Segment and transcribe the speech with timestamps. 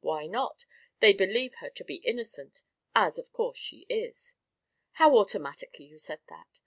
[0.00, 0.66] "Why not?
[0.98, 4.34] They believe her to be innocent, as of course she is."
[5.00, 6.58] "How automatically you said that!